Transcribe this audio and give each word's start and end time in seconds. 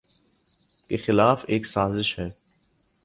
کے 0.87 0.97
خلاف 0.97 1.45
ایک 1.47 1.65
سازش 1.65 2.19
ہے۔ 2.19 2.29